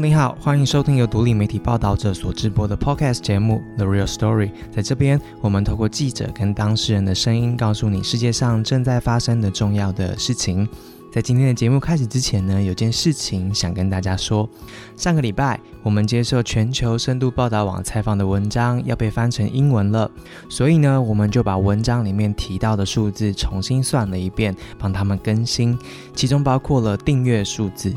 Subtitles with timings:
[0.00, 4.46] 你好，欢迎收听由独立媒体报道者所制播的 Podcast 节目《The Real Story》。
[4.70, 10.68] 在这边，我们透过记者跟当事人的声音，告诉你世界上正在发生的重要的事情。
[11.12, 14.48] 在今天的节目开始之前呢，有件事情想跟大家说。
[14.94, 20.08] 上个礼拜，我们接受全球深度报道网采访的文章要被翻成英文了，
[20.48, 25.76] 所以呢，我们就把文章里面提到的数字重新算了一遍，帮他们更新，
[26.14, 27.92] 其中包括了订阅数字。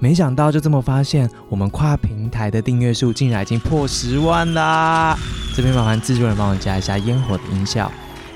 [0.00, 5.14] 没想到就这么发现，我们跨平台的订阅数竟然已经破十万啦！
[5.54, 7.92] 这边麻烦制作人帮我加一下烟火的音效，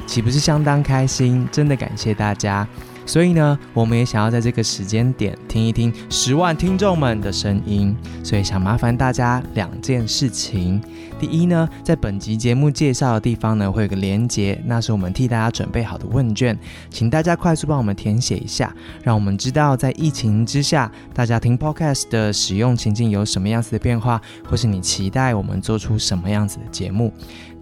[0.07, 1.49] 岂不是相当开心？
[1.51, 2.69] 真的感谢大家。
[3.07, 10.81] 所以呢，我们也想要在这个时间点听一听十万听众们的声音，所以想麻烦大家两件事情。
[11.19, 16.59] 第一呢，在本集节目介绍的地方呢，会有个连接，那是我们替大家准备好的问卷，
[16.91, 27.13] 请大家快速帮我们填写一下，让我们知道在疫情之下，大家听 Podcast 的使用情境有什么样子的变化，或是你期待我们做出什么样子的节目。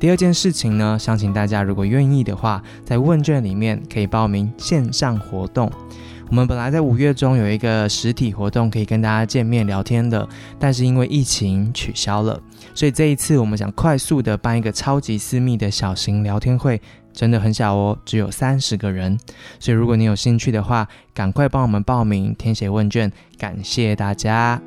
[0.03, 5.71] 第二件事情呢，想请大家如果愿意的话，在问卷里面可以报名线上活动。
[6.29, 12.37] 我们本来在五月中有一个实体活动可以跟大家见面聊天的，但是因为疫情取消了，
[12.75, 19.17] 所以这一次我们想快速的办一个超级私密的小型聊天会，真的很小哦，只有三十个人。
[19.61, 24.61] 所以如果你有兴趣的话，赶快帮我们报名填写问卷，感谢大家。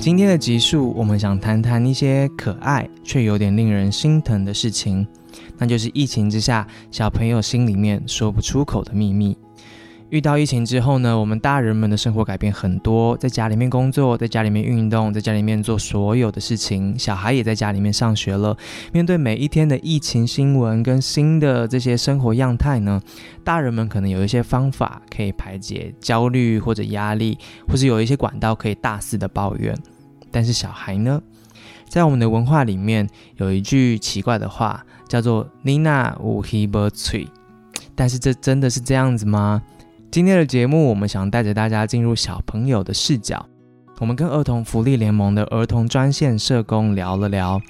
[0.00, 5.06] 今天的集数，我们想谈谈一些可爱却有点令人心疼的事情，
[5.58, 9.36] 那就是疫情之下小朋友心里面说不出口的秘密。
[10.08, 18.56] 遇到疫情之后呢，我们大人们的生活改变很多，在家里面工作，在家里面运动，在家里面做所有的事情，小孩也在家里面上学了。
[18.92, 23.00] 面对每一天的疫情新闻跟新的这些生活样态呢，
[23.44, 27.38] 大人们可能有一些方法可以排解焦虑或者压力，
[27.68, 29.72] 或是有一些管道可以大肆的抱怨。
[30.30, 31.20] 但是小孩呢，
[31.88, 37.28] 在我们的文化里面有一句奇怪的话，叫做 “Nina u h i b e r t i
[37.94, 39.62] 但是这真的是这样子吗？
[40.10, 43.46] 今天的节目，我们想带着大家进入小朋友的视角，
[43.98, 47.60] 我们跟儿童福利联盟的儿童专线社工聊了聊。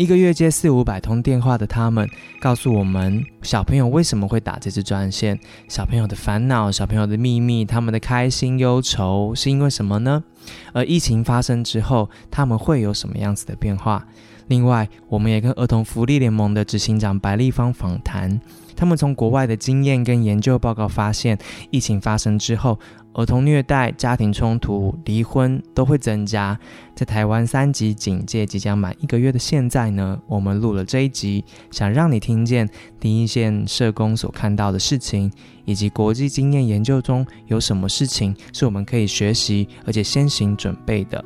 [0.00, 2.08] 一个月接四五百通电话的他们，
[2.40, 5.38] 告诉我们小朋友为什么会打这支专线，
[5.68, 10.24] 小朋友的烦恼、小朋友的秘密、他们的开心忧愁是因为什么呢？
[10.72, 14.06] 而疫情发生之后，他们会有什么样子的变化？
[14.50, 18.40] 另外，我们也跟儿童福利联盟的执行长白立芳访谈。
[18.74, 21.38] 他们从国外的经验跟研究报告发现，
[21.70, 22.76] 疫情发生之后，
[23.12, 26.58] 儿童虐待、家庭冲突、离婚都会增加。
[26.96, 32.68] 在台湾三级警戒即将满一个月的现在呢，我们录了这一集，想让你听见
[32.98, 35.30] 第一线社工所看到的事情，
[35.64, 41.24] 以及国际经验研究中有什么事情是我们可以学习而且先行准备的。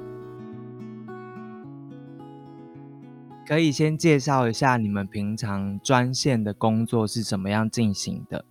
[3.47, 8.45] 可以先介绍一下你们平常专线的工作是怎么样进行的？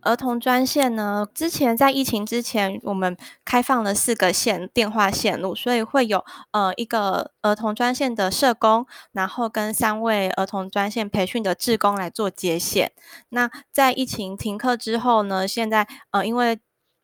[0.00, 12.92] 儿童专线呢，之前在疫情之前，我们开放了四个线电话线路，所以会有呃一个儿童专线的社工，然后跟三位儿童专线培训的志工来做接线。
[13.28, 16.58] 那在疫情停课之后呢，现在呃因为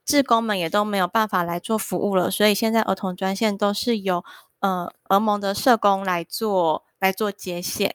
[0.06, 4.24] 志工们也都没有办法来做服务了，所以现在儿童专线都是由
[4.60, 6.85] 呃儿盟的社工来做。
[6.98, 7.94] 来做接线，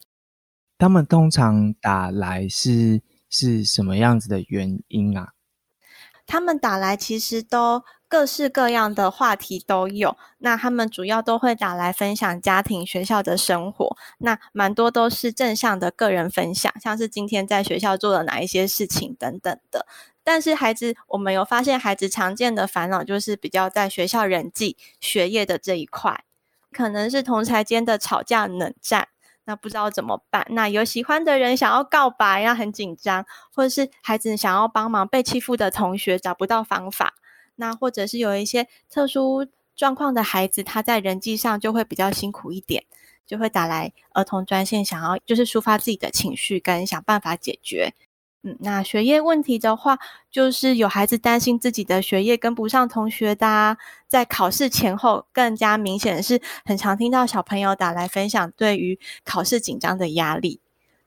[0.78, 5.34] 他们通常打来是是什么样子的原因啊？
[6.28, 10.16] 他们打来其实都各式各样的话题都有。
[10.38, 13.97] 那他们主要都会打来分享家庭、学校的生活。
[14.19, 19.85] 那蛮多都是正向的个人分享，像是今天在学校做了哪一些事情等等的。
[20.23, 26.23] 但是孩子，我们有发现孩子常见的烦恼就是比较在学校人际、学业的这一块。
[26.72, 29.08] 可能是同才间的吵架冷战，
[29.46, 30.46] 那不知道怎么办。
[30.50, 37.14] 那有喜欢的人想要告白，要很紧张，或者是孩子想要帮忙被欺负的同学找不到方法。
[37.56, 39.46] 那或者是有一些特殊
[39.76, 42.85] 状况的孩子，他在人际上就会比较辛苦一点，
[43.28, 47.94] 就会打来儿童专线，想要就是抒发自己的情绪，跟想办法解决。
[48.43, 49.99] 嗯，那学业问题的话，
[50.32, 53.78] 就是有孩子担心自己的学业跟不上同学的，
[54.08, 60.59] 在考试前后更加明显的是，很常听到小朋友打来分享对于考试紧张的压力。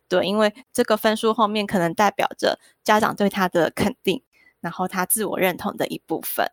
[0.09, 4.23] 对，因为这个分数后面可能代表着家长对他的肯定，
[4.61, 6.47] 然后他自我认同的一部分。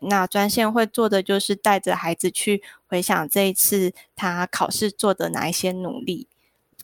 [0.00, 6.28] 那专线会做的就是带着孩子去回想这一次他考试做的哪一些努力。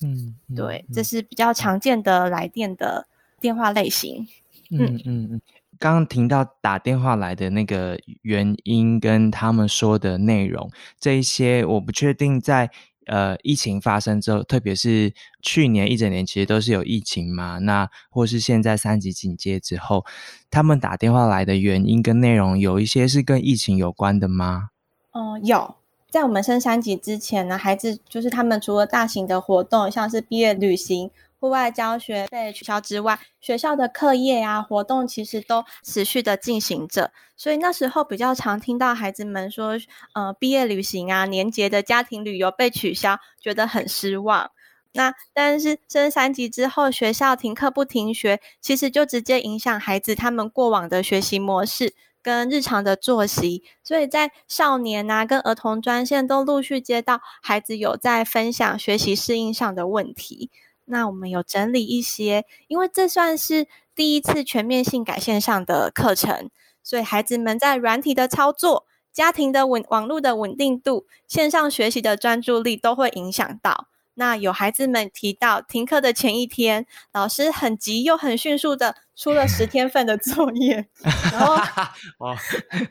[0.01, 3.07] 嗯，对，这是比较常见的来电的
[3.41, 4.27] 电话类型。
[4.71, 5.41] 嗯嗯嗯，
[5.79, 12.71] 刚刚听到打电话来的那个原因跟他们说的内容，这一些我不确定在
[13.07, 15.13] 呃疫情发生之后，特别是
[15.43, 20.05] 去年一整年其实都是有疫情嘛，那或是现在三级警戒之后，
[20.51, 24.71] 他们打电话来的原因跟内容有一些是跟疫情有关的吗？
[25.13, 25.77] 嗯，有。
[26.15, 37.11] 在我们升三级之前呢，孩子就是他们除了大型的活动，像是毕业旅行、户外教学被取消之外，学校的课业啊活动其实都持续的进行着。
[37.37, 39.77] 所以那时候比较常听到孩子们说，
[40.13, 44.53] 呃，毕业旅行啊、年节的家庭旅游被取消，觉得很失望。
[44.93, 51.93] 那但是升三级之后，学校停课不停学，其实就直接影响孩子他们过往的学习模式。
[52.25, 60.51] 跟日常的作息，所以在少年啊跟儿童专线都陆续接到孩子有在分享学习适应上的问题。
[60.87, 66.49] 那我们有整理一些，因为这算是第一次全面性改线上的课程，
[66.83, 73.89] 所以孩子们在软体的操作、家庭的稳网络的稳定度、线上学习的专注力都会影响到。
[74.15, 80.87] 那有孩子们提到，停课的前一天，老师很急又很迅速的出了十天份的作业，
[81.33, 81.57] 然后，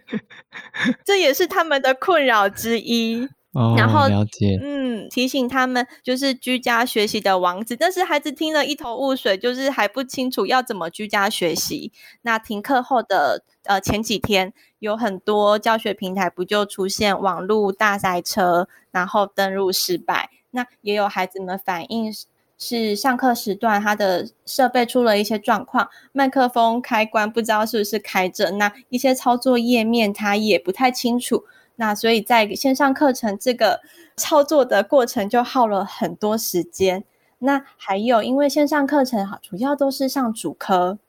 [1.05, 3.27] 这也是他们的困扰之一。
[3.53, 11.91] 哦，然后了解，嗯，提醒他们就是居家学习的王子，但是孩子听了一头雾水，就是还不清楚要怎么居家学习。
[12.23, 20.31] 那停课后的呃前几天，有很多教学平台不就出现网络大塞车，然后登录失败。
[20.55, 22.13] 那也有孩子们反映
[22.57, 31.43] 是上课时段他的设备出了一些状况，麦克风开关不知道是不是开着，那一些操作页面他也不太清楚，
[31.75, 33.81] 那所以在线上课程这个
[34.15, 37.03] 操作的过程就耗了很多时间。
[37.39, 40.99] 那还有因为线上课程哈，主要都是上主科，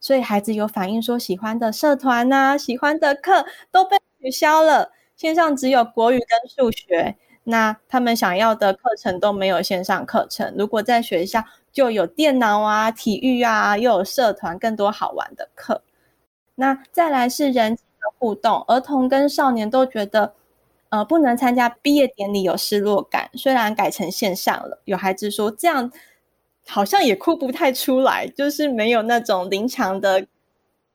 [0.00, 7.16] 所以孩子有反映说喜欢的社团呐，喜欢的课都被取消了，线上只有国语跟数学。
[7.50, 11.42] 那他们想要的课程都没有线上课程，如果在学校
[11.72, 15.80] 就有电脑啊、体育啊，又有社团，更多好玩的课。
[16.56, 20.34] 那再来是人际的互动，儿童跟少年都觉得，
[20.90, 23.30] 呃，不能参加毕业典礼有失落感。
[23.34, 25.90] 虽然改成线上了，有孩子说这样
[26.66, 30.26] 好像也哭不太出来，就是没有那种临场的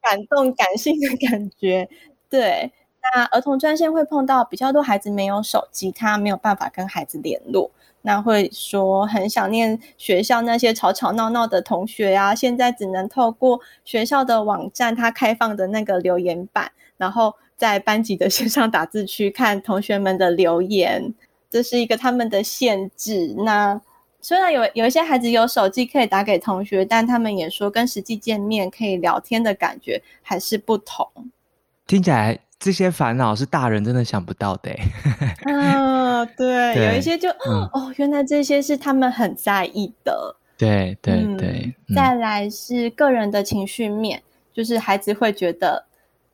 [0.01, 1.89] 感动、感性的感觉，
[2.29, 2.71] 对。
[3.15, 7.69] 那儿童专线会碰到比较多孩子没有手机，他没有办法跟孩子联络，
[8.01, 21.13] 那会说很想念学校那些吵吵闹闹的同学啊，现在只能透过学校的网站，他开放的那个留言板，然后在班级的 线上打字区看同学们的留言，
[21.49, 23.35] 这是一个他们的限制。
[23.39, 23.79] 那
[24.21, 31.05] 虽然有有一些孩子有手机可以打给同学，但他们也说跟实际见面可以聊天的感觉还是不同，
[31.85, 32.39] 听起来。
[32.63, 34.71] 这些烦恼是大人真的想不到的。
[35.51, 40.37] 啊，对，有一些就哦，原来这些是他们很在意的。
[40.57, 41.75] 对对对。
[41.93, 44.23] 再来是个人的情绪面，
[44.53, 45.83] 就是孩子会觉得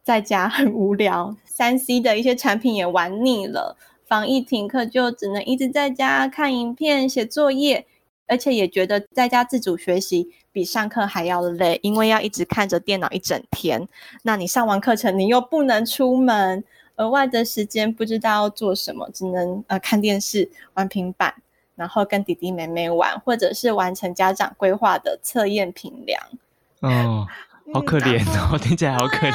[0.03, 7.87] 在家很无聊，三 C 的一些产品也玩腻了，防疫停课就只能一直在家看影片、写作业。
[8.29, 13.85] 而且也觉得在家自主学习比上课还要累，因为要一直看着电脑一整天。
[14.21, 16.63] 那你上完课程，你又不能出门，
[16.95, 21.33] 额外的时间不知道要做什么，只能呃看电视、玩平板，
[21.75, 26.21] 然后跟弟弟妹妹玩，或者是完成家长规划的测验评量。
[26.81, 27.27] 哦。
[27.73, 29.33] 好可怜哦，听起来好可怜。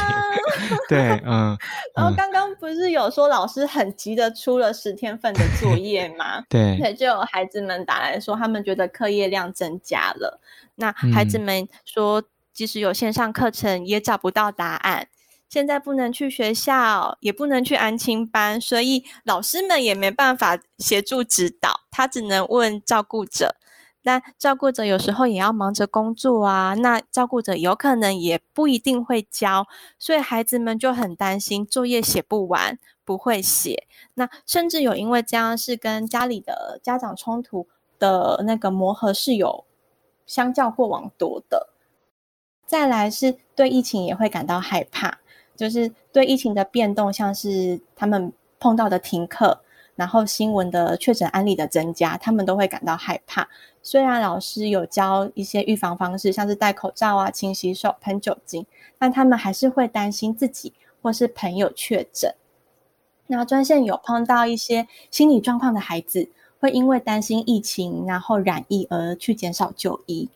[0.89, 1.57] 对，嗯。
[1.95, 6.43] 然后刚刚不是有说老师很急的出了十天份的作 业吗？
[6.49, 6.79] 对。
[6.79, 10.41] 对，就有孩子们打来说，他们觉得课业量增加了。
[10.77, 12.23] 那孩子们说，
[12.53, 15.09] 即使有线上课程，也找不到答案。
[15.49, 23.55] 现在不能去学校，也不能去安亲班，所以老师们也没办法协助指导，他只能问照顾者。
[24.05, 29.67] 但照顾者有时候也要忙着工作啊，那照顾者有可能也不一定会教，
[29.99, 33.87] 所以孩子们就很担心作业写不完，不会写。
[34.13, 37.67] 那甚至有因为这样是跟家里的家长冲突
[37.99, 39.65] 的那个磨合是有
[40.27, 41.71] 相较过往多的。
[42.67, 45.19] 再来是对疫情也会感到害怕，
[45.57, 49.64] 就是对疫情的变动，像是他们碰到的停课。
[49.97, 53.49] 然后新闻的确诊案例的增加，他们都会感到害怕。
[53.83, 58.67] 虽然老师有教一些预防方式，像是戴口罩啊、勤洗手、喷酒精，
[58.99, 60.73] 但他们还是会担心自己
[61.03, 62.35] 或是朋友确诊。
[63.27, 66.29] 那专线有碰到一些心理状况的孩子，
[66.61, 70.29] 会因为担心疫情然后染疫而去减少就医。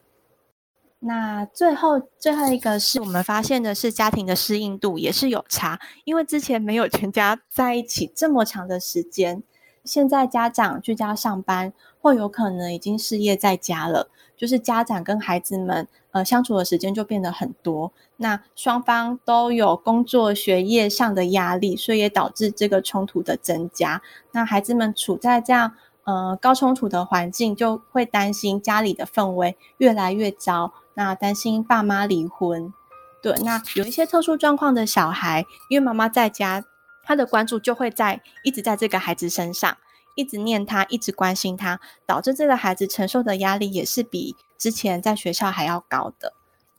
[1.01, 9.43] 那最后最后一个是我们发现的是家庭的适应度也是有差，因为之前没有全家在一起这么长的时间，
[9.85, 24.03] 现在家长居家上班，或有可能已经失业在家了，就是家长跟孩子们呃相处的时间就变得很多，那双方都有工作学业上的压力，所以也导致这个冲突的增加。
[24.33, 30.73] 那孩子们处在这样呃高冲突的环境，就会担心家里的氛围越来越糟。
[30.99, 32.75] 那担心爸妈离婚，
[33.23, 36.65] 对，那有一些特殊状况的小孩，因为妈妈在家，
[37.05, 39.77] 他的关注就会在一直在这个孩子身上，
[40.17, 46.33] 一直念他，一直关心他，导致这个孩子承受的压力也是比之前在学校还要高的。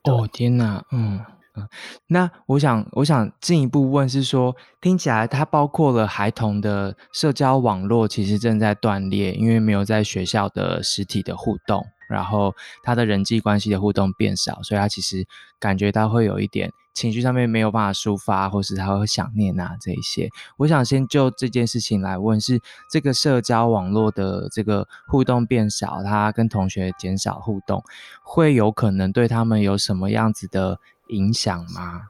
[0.03, 1.21] 哦天哪，嗯
[1.55, 1.69] 嗯，
[2.07, 11.85] 那我想我想进一步问是说，听起来它包括了孩童的社交网络其实正在断裂，因为没有在学校的实体的互动。
[12.09, 15.25] 然后他的人际关系的互动变少，所以他其实
[15.59, 20.27] 感觉到会有一点情绪上面没有办法抒发，或是他会想念啊这一些。
[20.57, 27.83] 我想先就这件事情来问，是这个社交网络的这个互动变少，他跟同学减少互动，
[28.23, 32.07] 会有可能对他们有什么样子的影响吗？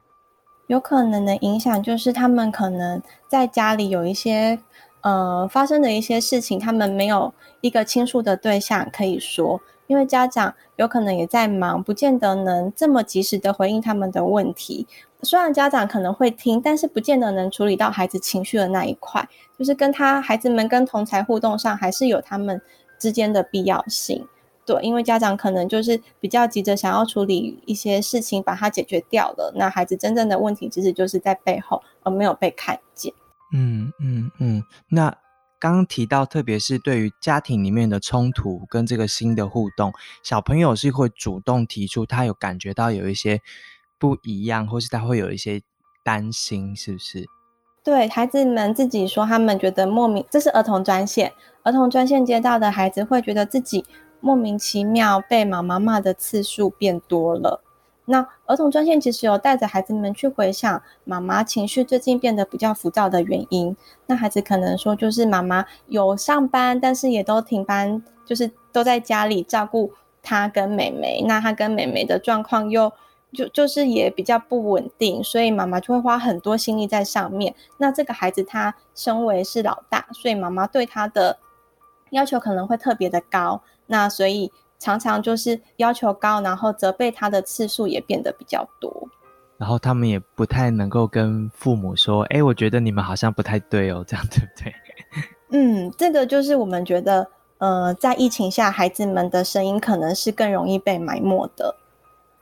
[0.66, 4.58] 有可能的影响就是他们可能在家里有一些
[5.00, 9.60] 呃发生的一些事情，他们没有一个倾诉的对象可以说。
[9.90, 14.86] 因为家长有可能也在忙，不见得能这么及时的回应他们的问题。
[15.22, 19.28] 虽然家长可能会听，但是不见得能处理到孩子情绪的那一块。
[19.58, 22.62] 就是跟他孩子们跟同才互动上，还是有他们
[23.00, 24.24] 之间的必要性。
[24.64, 29.52] 对，因为家长可能就是比较急着想要处理一些事情，把它解决掉了。
[29.56, 33.12] 那孩子真正的问题，其实就是在背后，而没有被看见。
[33.52, 35.12] 嗯嗯嗯，那。
[35.60, 43.42] 刚刚提到，特别是对于家庭里面的冲突跟这个新的互动，小朋友是会主动提出他有感觉到有一些
[43.98, 45.60] 不一样，或是他会有一些
[46.02, 47.26] 担心，是不是？
[47.84, 53.84] 对孩子们自己说，他们觉得莫名，这是儿童专线，儿童专线接到的孩子会觉得自己
[54.20, 57.62] 莫名其妙被妈妈骂的次数变多了。
[58.10, 63.76] 那儿童专线其实有带着孩子们去回想妈妈情绪最近变得比较浮躁的原因。
[64.06, 71.22] 那孩子可能说，就是妈妈有上班，但是也都停班，就是都在家里照顾他跟妹妹。
[71.26, 72.92] 那他跟妹妹的状况又
[73.32, 77.54] 就就是也比较不稳定，所以妈妈就会花很多心力在上面。
[77.78, 81.38] 那这个孩子他身为是老大，所以妈妈对他的
[82.10, 83.62] 要求可能会特别的高。
[83.86, 84.50] 那所以。
[84.80, 89.08] 常常就是要求高，然后责备他的次数也变得比较多，
[89.56, 94.74] 然后他们也不太能够跟父母说：“哎，我觉得你们好像不太对哦，这样对不对？”
[95.52, 101.76] 嗯，这个就是我们觉得，呃，在疫情下，孩子们的声音可能是更容易被埋没的。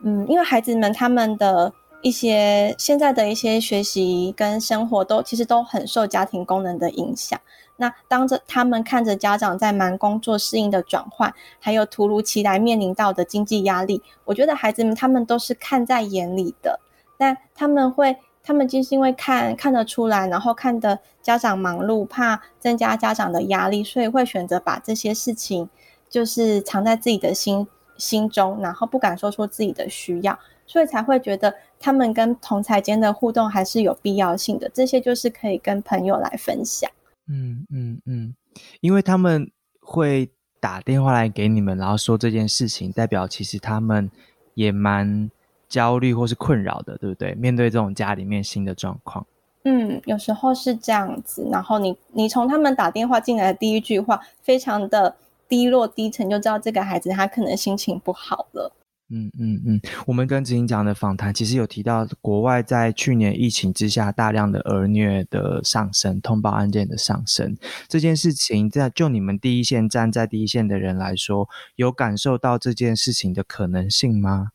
[0.03, 1.73] 嗯，因为孩子们他们的。
[2.01, 7.41] 一些现在的一些学习跟生活都其实都很受家庭功能的影响。
[7.81, 16.81] 那当着他们看着家长在忙工作适应的转换，还有突如其来面临到的经济压力，我觉得孩子们他们都是看在眼里的。
[17.17, 25.69] 但他们会，他们就是因为看看得出来，然后看的家长忙碌，怕增加家长的压力，所以会选择把这些事情
[26.11, 27.67] 就是藏在自己的心
[27.97, 30.39] 心中，然后不敢说出自己的需要。
[30.67, 36.91] 所以才会觉得他们跟同才间的互动还是有必要性的，这些就是可以跟朋友来分享。
[37.29, 38.35] 嗯嗯嗯，
[38.81, 40.31] 因为他们会
[40.61, 44.11] 打电话来给你们，然后说这件事情，代表其实他们
[44.55, 45.31] 也蛮
[45.69, 47.35] 焦虑或是困扰的，对不对？
[47.35, 49.27] 面对这种家里面新的状况，
[49.65, 51.47] 嗯，有时候是这样子。
[51.53, 55.15] 然后你你从他们打电话进来的第一句话，非常的
[55.47, 58.73] 低落低沉，就知道这个孩子他可能心情不好了。
[59.11, 67.57] 嗯嗯嗯，我们跟执行长的访谈其实有提到，国外在去年疫情之下，大量的儿虐的上升，通报案件的上升，
[67.89, 74.49] 这件事情在就你们第一线站在第一线的人来说，有感受到这件事情的可能性吗？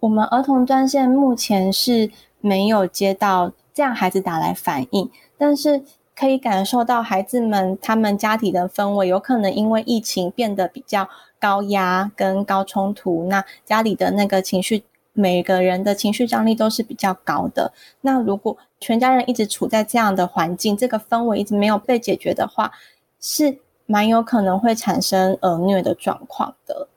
[0.00, 2.10] 我们儿童专线目前是
[2.40, 5.82] 没有接到这样孩子打来反映，但是。
[6.20, 11.08] 可以感受到孩子们他们家庭的氛围，有可能因为疫情变得比较
[11.40, 17.72] 高压跟高冲突，那家里的那个情绪，每个人的情绪张力都是比较高的。
[18.00, 22.72] 那如果全家人一直处在这样的环境，这个氛围一直没有被解决的话，
[23.20, 26.88] 是蛮有可能会产生儿虐的状况的。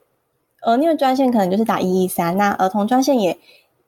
[0.61, 3.37] 儿虐专线可能就是打一一三，那儿童专线也。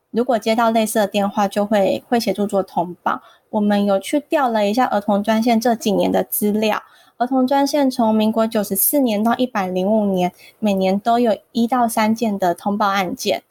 [0.09, 3.19] 如果接到类似的电话，就会会协助做通报。
[3.49, 6.83] 我们有去调了一下儿童专线这几年的资料，
[7.23, 13.43] 儿童专线从民国九十四年到一百零五年，每年都有一到三件的通报案件。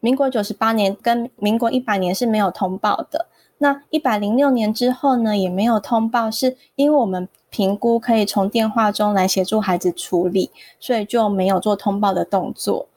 [0.00, 3.26] 民国九十八年跟民国一百年是没有通报的。
[3.58, 12.88] 那一百零六年之后呢，也没有通报，是因为我们评估可以从电话中来协助孩子处理，所以就没有做通报的动作。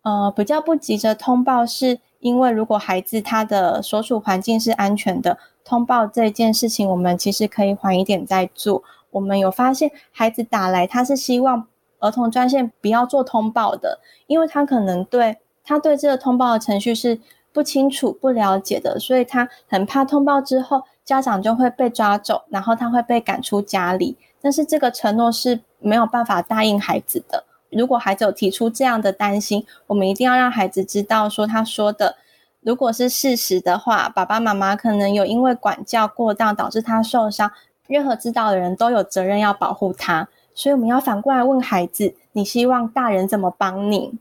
[0.00, 8.82] 呃，比较不急着通报，是因为如果孩子他的所处环境是安全的，通报这件事情，我们其实可以缓一点再做。
[9.12, 11.68] 我们有发现孩子打来，他是希望
[12.00, 17.20] 儿童专线不要做通报的，因为他可能对他对这个通报的程序是。
[17.54, 24.16] 不清楚、不了解的，所以他很怕通报之后家长就会被抓走，然后他会被赶出家里。
[24.40, 27.44] 但是这个承诺是没有办法答应孩子的。
[27.68, 32.16] 如果孩子有提出这样的担心，我们一定要让孩子知道，说他说的
[32.62, 37.52] 如果是事实的话，爸爸妈妈可能有因为管教过当导致他受伤，
[37.92, 40.26] 任何知道的人都有责任要保护他。
[40.54, 44.12] 所以我们要反过来问孩子：你希望大人怎么帮你？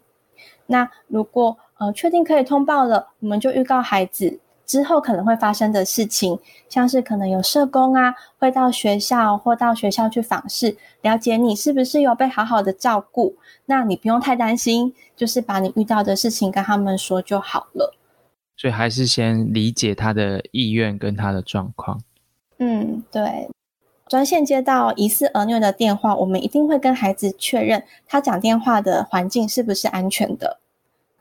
[0.68, 1.58] 那如果？
[1.82, 6.38] 呃，确定可以通报了，我们就预告孩子之后可能会发生的事情，
[6.70, 13.36] 像是可能有社工啊，会到学校或到学校去访视，了解你是不是有被好好的照顾。
[13.66, 17.96] 那你不用太担心，就是把你遇到的事情跟他们说就好了。
[18.56, 22.00] 所以还是先理解他的意愿跟他的状况。
[22.60, 23.50] 嗯，对。
[24.12, 30.60] 专线接到疑似儿虐的电话，我们一定会跟孩子确认他讲电话的环境是不是安全的。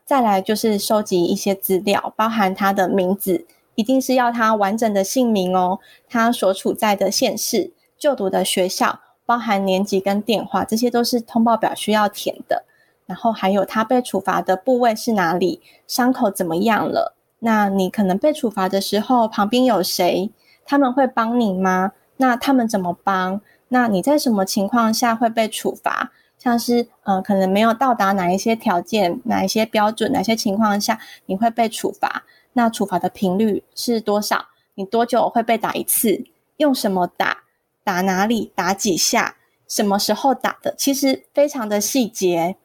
[0.03, 3.45] 再来就是收集一些资料，包含他的名字，
[3.75, 5.79] 一定是要他完整的姓名哦。
[6.09, 12.65] 他所处在的县市、就读的学校，包含年级跟电话，这些都是通报表需要填的。
[13.05, 17.15] 然后还有他被处罚的部位是哪里，伤口怎么样了？
[17.39, 20.29] 那你可能被处罚的时候，旁边有谁？
[20.65, 21.93] 他们会帮你吗？
[22.21, 23.41] 那他们怎么帮？
[23.69, 26.11] 那你在什么情况下会被处罚？
[26.37, 32.23] 像是呃，可能没有到达哪一些条件、哪一些标准、哪些情况下你会被处罚？
[32.53, 34.45] 那处罚的频率是多少？
[34.75, 36.23] 你多久会被打一次？
[36.57, 37.39] 用什么打？
[37.83, 38.51] 打哪里？
[38.53, 39.35] 打几下？
[39.67, 40.75] 什么时候打的？
[40.77, 42.55] 其实非常的细节，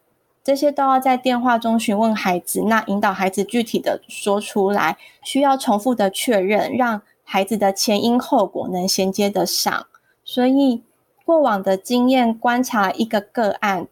[0.44, 9.86] 这些都要在电话中询问孩子，那引导孩子具体的说出来，需要重复的确认，让孩子的前因后果能衔接得上，
[10.24, 10.82] 所以。
[11.26, 13.88] 过往的经验观察一个个案，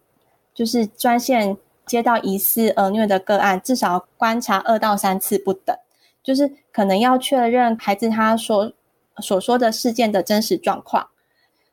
[0.55, 5.77] 就是专线接到疑似儿虐的个案，至少观察二到三次不等，
[6.23, 8.73] 就是可能要确认孩子他所
[9.19, 11.09] 所说的事件的真实状况。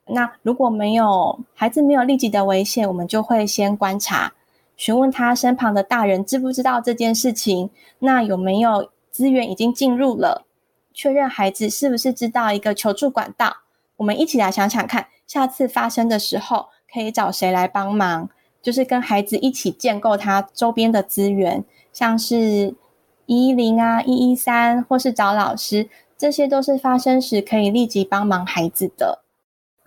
[0.08, 4.34] 那如果没有孩子没有立即的危险，我们就会先观察，
[4.76, 7.70] 询问他身旁的大人知不知道这件事情，
[8.00, 10.44] 那有没有资源已经进入了，
[10.94, 13.58] 确认孩子是不是知道一个求助管道。
[13.98, 15.08] 我们一起来想想看。
[15.28, 18.30] 下次发生的时候，可以找谁来帮忙？
[18.62, 22.76] 就是跟孩子一起建构他周边的资源，像是
[23.28, 29.24] 一一零啊、一一三，或是找老师，这些都是发生时可以立即帮忙孩子的。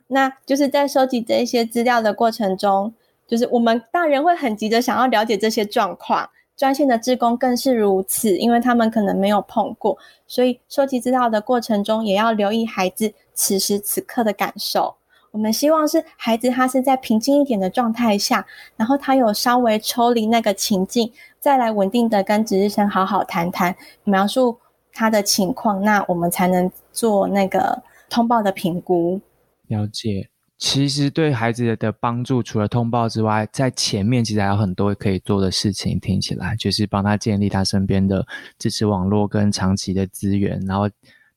[0.07, 2.95] 那就是在收集这一些资料的过程中，
[3.27, 14.95] 就是我们大人会很急着想要了解这些状况，专线的职工更是如此，因为他们可能没有碰过，所以收集资料的过程中，也要留意孩子此时此刻的感受。
[15.33, 24.57] 我们希望是孩子，他是在平静一点的状态下，然后他有稍微抽离那个情境，再来稳定的跟值日生好好谈谈，描述
[24.93, 29.21] 他的情况，那我们才能做那个通报的评估。
[29.67, 35.99] 了解，其实对孩子的帮助，除了通报之外，在前面其实还有很多可以做的事情。
[36.01, 38.27] 听起来就是帮他建立他身边的
[38.59, 40.89] 支持网络跟长期的资源，然后。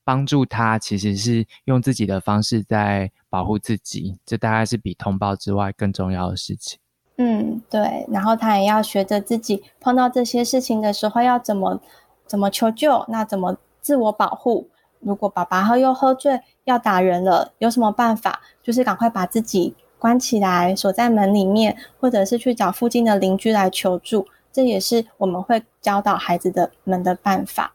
[0.04, 6.78] 帮助他其实是用自己的方式在保护自己，这大概是比通报之外更重要的事情。
[7.18, 8.06] 嗯，对。
[8.10, 11.82] 然后他也要学着自己碰到这些事情的时候要怎么
[12.26, 14.70] 怎么求救，那怎么自我保护。
[15.00, 18.40] 如果爸爸喝又喝醉要打人了，有什么办法？
[18.62, 24.28] 就是赶快把自己关起来，锁在门里面，或者是去找附近的邻居来求助。
[24.52, 27.72] 这也是我们会教导孩子的们的办法。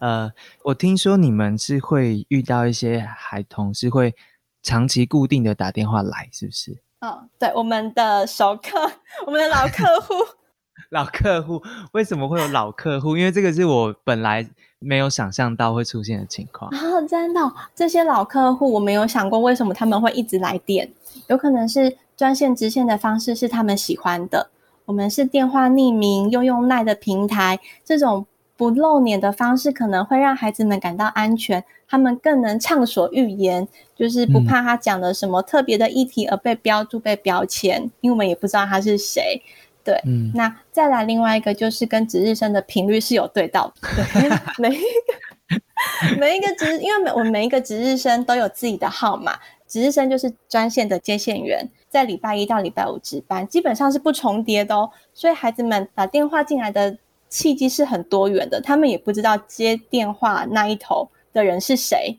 [0.00, 0.32] 呃，
[0.64, 4.14] 我听说你们是会遇到一些孩童是会
[4.62, 6.82] 长期固定的打电话来，是不是？
[7.00, 8.90] 嗯，对，我们的熟客，
[9.26, 10.14] 我们的老客户，
[10.90, 13.16] 老客户为什么会有老客户？
[13.16, 14.44] 因为这个是我本来
[14.78, 17.00] 没有想象到会出现的情况啊！
[17.08, 17.40] 真的，
[17.74, 20.90] 这些老客户我没有想过为什么他们会一直来电，
[21.28, 24.50] 有可能是专线直线的方式是他们喜欢的。
[24.84, 28.26] 我们是电话匿名，又用赖的平台这种。
[28.58, 39.40] 不露脸的方式，可能会让孩子们感到安全，他们更能畅所欲言，就是不怕他讲的什么特别的议题而被标注、被标签，因为我们也不知道他是谁。
[39.88, 44.28] 对，嗯，那再来另外一个就是跟值日生的频率是有对到，对，
[44.60, 56.98] 每一个每一个值，因为每我们每一个值日生都有自己的号码，值日生就是专线的接线员，在礼拜一到礼拜五值班，基本上是不重叠的哦，所以孩子们打电话进来的
[57.30, 62.18] 契机是很多元的，他们也不知道接电话那一头的人是谁，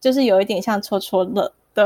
[0.00, 1.84] 就是有一点像戳戳乐，对。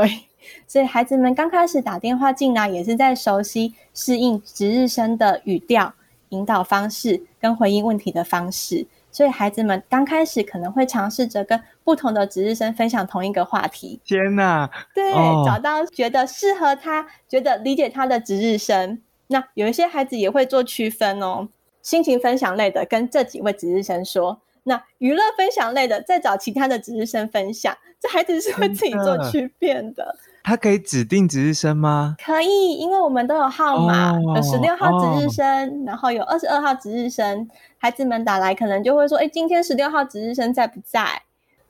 [0.67, 5.93] 所以孩子们刚开始打电话进来，也是在熟悉适应值日生的语调、
[6.29, 8.85] 引导方式跟回应问题的方式。
[9.11, 13.99] 所以孩子们刚开始可能会尝试着跟不同的值日生分享同一个话题。
[14.03, 14.67] 天哪！
[14.95, 15.13] 对，
[15.45, 18.99] 找到觉得适合他、觉得理解他的值日生。
[19.27, 21.47] 那有一些孩子也会做区分哦，
[21.83, 27.77] 心情分享类的跟这几位值日生说，那娱乐分享类的再找其他的值日生分享。
[27.99, 30.15] 这孩子是会自己做区片的。
[30.43, 32.17] 他可以指定值日生吗？
[32.21, 37.47] 可以，因为我们都有号码，有十六号值日生，然后有二十二号值日生。
[37.77, 41.21] 孩子们打来，可能就会说：“哎，今天十六号值日生在不在？”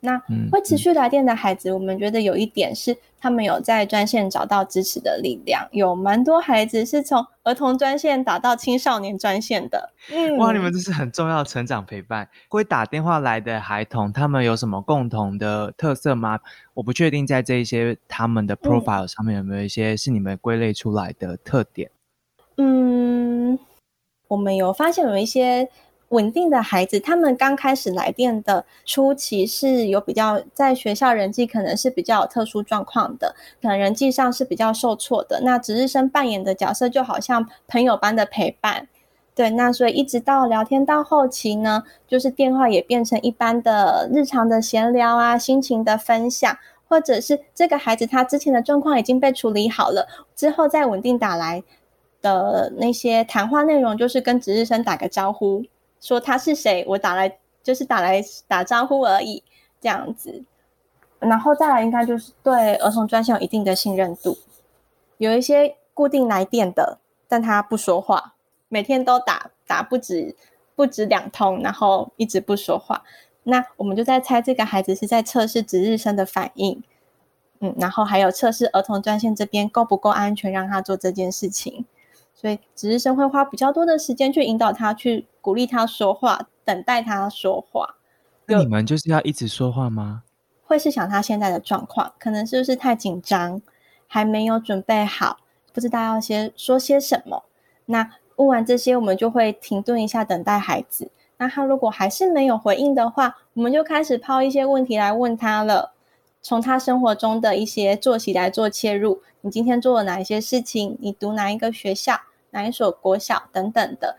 [0.06, 5.66] 那会持续来电的孩子，我们觉得有一点是，他们有在专线找到支持的力量。
[5.72, 9.94] 有蛮多孩子是从儿童专线打到青少年专线的。
[10.12, 12.28] 嗯，哇，你们这是很重要的成长陪伴。
[12.50, 16.38] 会打电话来的孩童，他们有什么共同的特色吗？
[16.74, 21.90] 我不确定，在这一些他们的 profile 上面有没有一些是你们归类出来的特点？
[22.58, 23.58] 嗯，
[24.28, 25.70] 我们有发现有一些。
[26.14, 35.42] 稳定的孩子，他们刚开始来电的初期是有比较在学校人际可能是比较有特殊状况的，可能人际上是比较受挫的。
[35.42, 38.88] 那值日生扮演的角色就好像朋友般的陪伴，
[39.34, 39.50] 对。
[39.50, 46.56] 那所以一直到聊天到后期呢，就是电话也变成一般的日常的闲聊啊，心情的分享，
[46.88, 51.64] 或者是这个孩子他之前的状况已经被处理好了，之后再稳定打来
[52.22, 55.64] 的那些谈话内容，就是跟值日生打个招呼。
[56.04, 56.84] 说他是谁？
[56.86, 59.42] 我打来就是打来打招呼而已，
[59.80, 60.44] 这样子。
[61.20, 64.38] 然后再来，应该就是对儿童专线有一定的信任度。
[65.18, 68.36] 有一些固定来电的，但他不说话，
[68.68, 70.36] 每天都打打不止
[70.76, 73.06] 不止两通，然后一直不说话。
[73.44, 76.84] 那我们就在猜这个孩子是在测试值日生的反应，
[77.60, 81.86] 嗯，然后还有测试儿童专线这边够不够安全，让他做这件事情。
[82.34, 85.28] 所以值日生会花比较多的时间去引导他去。
[85.44, 87.96] 鼓励他说话，等待他说话。
[88.46, 90.24] 那你们就是要一直说话吗？
[90.64, 93.62] 会是想他现在的状况，可能是不是太紧张，
[94.08, 95.40] 还没有准备好，
[95.74, 97.44] 不知道要先说些什么。
[97.88, 101.12] 那问完这些，我们就会停顿一下，等待孩子。
[101.36, 105.92] 那他如果还是没有回应的话，我们就开始抛一些问题来问他了，
[106.44, 109.22] 从他生活中的一些作息来做切入。
[109.42, 110.98] 你今天做了哪一些事情？
[111.00, 112.20] 你读哪一个学校？
[112.52, 113.44] 哪一所国小？
[113.54, 114.18] 等等的。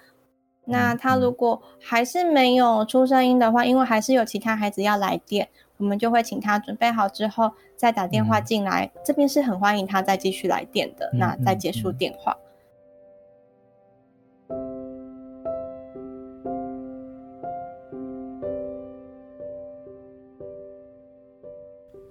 [0.65, 8.91] 那他如果还是没有出声音的话，因为还是有其他孩子要来电，我们就会请他准备好之后再打电话进来。
[9.05, 11.11] 这边是很欢迎他再继续来电的。
[11.13, 12.35] 那再结束电话。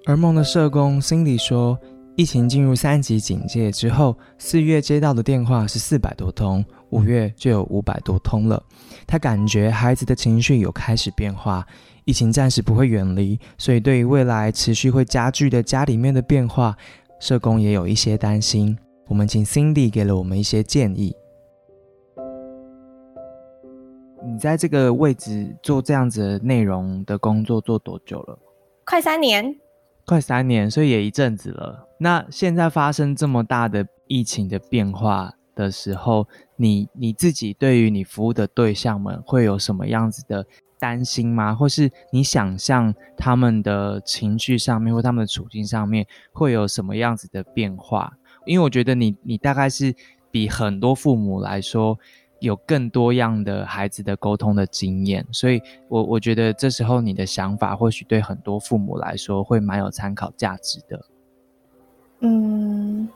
[0.06, 1.80] 而梦的社工 Cindy 说。
[2.16, 8.64] 疫情进入三级警戒之后，四月接到的电话是四百多通，五月就有五百多通了。
[9.08, 11.66] 他感觉孩子的情绪有开始变化，
[12.06, 16.78] 疫情暂时不会远离，所以对于未来持续会加剧的家里面的变化，
[17.20, 18.78] 社工也有一些担心。
[19.08, 21.16] 我们请 Cindy 给了我们一些建议。
[24.24, 28.38] 你在这个位置做这样子内容的工作做多久了？
[28.86, 29.63] 快三年。
[30.06, 31.88] 快三年，所以也一阵子了。
[31.98, 40.46] 那现在发生这么大的疫情的变化的时候，你你自己对于你服务的对象们会有什么样子的
[40.78, 41.56] 担心吗？
[41.56, 48.12] 或是你想象他们的情绪上面或他们的处境上面会有什么样子的变化？
[48.46, 49.96] 因为我觉得你你大概是
[50.30, 51.98] 比很多父母来说。
[52.44, 61.00] 有更多样的孩子的沟通的经验，所以我我觉得这时候你的想法或许对很多父母来说会蛮有参考价值的。
[62.20, 63.08] 嗯，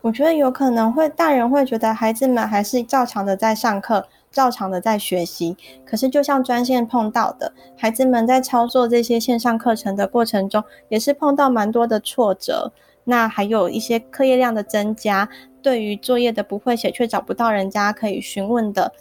[0.00, 5.56] 我觉得有可能会大人会觉得孩子们还是照常的在上课，照常的在学习。
[5.84, 12.72] 可是就像专线碰到的，孩子们在操作这些线上课程的过程中，也是碰到蛮多的挫折。
[13.08, 15.28] 那还有一些课业量的增加。
[15.66, 18.92] 对于作业的不会写却找不到人家可以询问的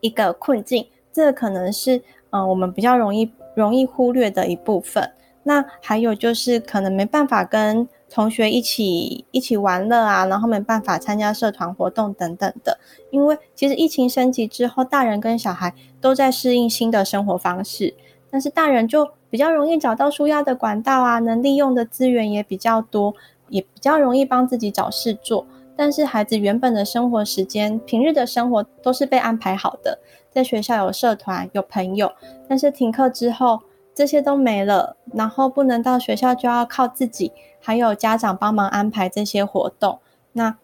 [0.00, 5.12] 一个困境，这可能是嗯，我们比较容易容易忽略的一部分。
[5.44, 12.76] 那还有就是可能没办法跟同学一起一起玩乐啊，然后没办法参加社团活动等等的。
[13.12, 17.94] 因为其实疫情升级之后，大人跟小孩都在适应新的生活方式，
[18.28, 23.14] 但是大人就比较容易找到舒压的管道啊，能利用的资源也比较多，
[23.50, 25.46] 也比较容易帮自己找事做。
[25.76, 29.98] 但是孩子原本的生活时间，平日的生活都是被安排好的，
[30.30, 32.10] 在学校有社团有朋友，
[32.48, 33.60] 但是停课之后。
[33.96, 39.98] 这些都没了，然后不能到学校，就要靠自己，还有家长帮忙安排这些活动。
[40.34, 40.54] 那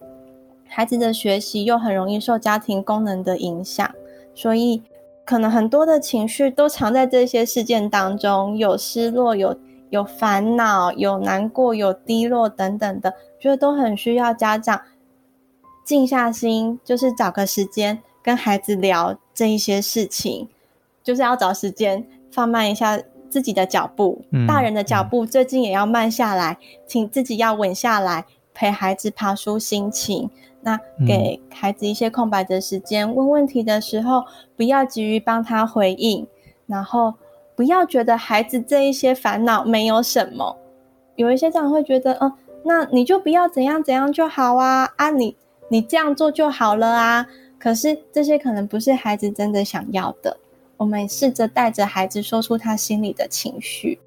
[0.68, 3.90] 孩子的学习又很容易受家庭功能的影响，
[4.34, 4.82] 所以
[5.24, 9.56] 可能很多的情绪都藏在这些事件当中，有失落，有
[9.88, 14.78] 有烦恼，有难过，有低落等等的，觉得都很需要家长
[15.84, 20.48] 静下心，就是找个时间跟孩子聊这一些事情，
[21.02, 23.00] 就是要找时间放慢一下。
[23.32, 30.28] 自己的脚步，大人的脚步最近也要慢下来，请自己要稳下来，陪孩子爬出心情。
[30.60, 36.26] 那给孩子一些空白的时间，问问题的时候，不要急于帮他回应，
[36.66, 37.14] 然后
[37.56, 40.58] 不要觉得孩子这一些烦恼没有什么。
[41.16, 42.30] 有一些家长会觉得，嗯，
[42.66, 45.34] 那你就不要怎样怎样就好啊，啊，你
[45.72, 47.26] 你这样做就好了啊。
[47.58, 50.36] 可是这些可能不是孩子真的想要的。
[50.76, 53.98] 我们试着带着孩子说出他心里的情绪。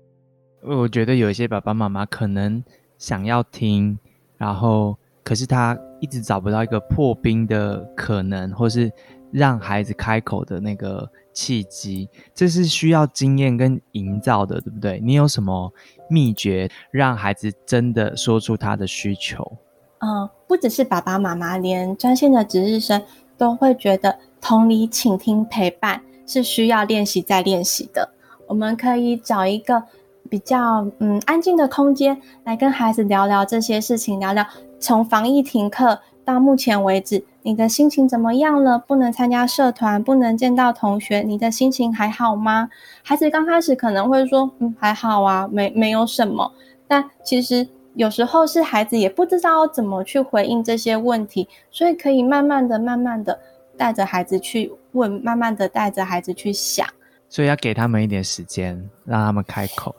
[0.61, 2.63] 我觉得有一些爸爸妈妈可能
[2.99, 3.97] 想要听，
[4.37, 8.91] 然后可是他一直找不到一个破冰的可能，或是
[9.31, 14.99] 让孩子开口的那个契机，这是需要经验跟营造的，对不对？
[14.99, 15.73] 你有什么
[16.07, 19.57] 秘诀让孩子真的说出他的需求？
[19.99, 23.01] 嗯，不只是爸爸妈妈，连专线的值日生
[23.37, 26.01] 都会觉得同理、倾听、陪伴。
[26.27, 28.09] 是需要练习再练习的。
[28.47, 29.83] 我们可以找一个
[30.27, 34.43] 比较嗯安静的空间，来跟孩子聊聊这些事情，聊聊
[34.79, 38.79] 从防疫停课到目前为止，你的心情怎么样了？
[38.79, 42.69] 不能参加社团，不能见到同学，你的心情还好吗？
[43.03, 46.51] 孩子刚开始可能会说嗯还好啊，没没有什么。
[46.87, 53.39] 但其实有时候是孩子也不知道怎么去回应这些问题，所以可以慢慢的、慢慢的。
[53.77, 56.87] 带着孩子去问，慢慢的带着孩子去想，
[57.27, 59.93] 所以要给他们一点时间，让他们开口。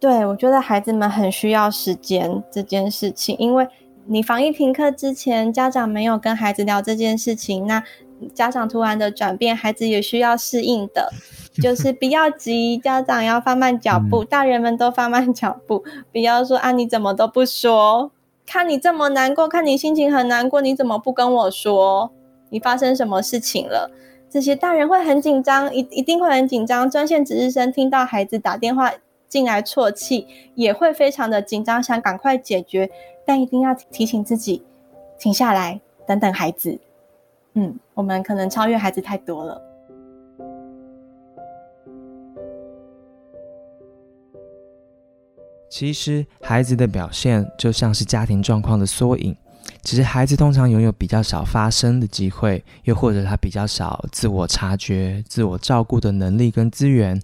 [0.00, 3.68] 对，我觉得孩子们很需要时间这件事情，因为
[4.04, 7.80] 你防疫停课之前，家长没有跟孩子聊这件事情，那
[8.34, 11.10] 家长突然的转变，孩子也需要适应的，
[11.62, 18.10] 就是不要急，家长要放慢脚步，大人们都放慢脚步，不要说啊你怎么都不说，
[18.46, 22.10] 看你这么难过，看你心情很难过，你怎么不跟我说？
[22.50, 23.90] 你发生什么事情了？
[24.30, 26.90] 这些大人会很紧张，一一定会很紧张。
[26.90, 28.92] 专线值日生听到孩子打电话
[29.28, 32.90] 进来啜泣，也会非常的紧张，想赶快解决，
[33.24, 34.62] 但一定要提醒自己
[35.18, 36.78] 停下来，等等孩子。
[37.54, 39.60] 嗯，我们可能超越孩子太多了。
[45.70, 49.36] 其实，孩子的表现就像是家庭状况的缩影。
[49.82, 57.20] 只是孩子通常拥有比较少发声的机会，又或者他比较少自我察觉、自我照顾的能力跟资源。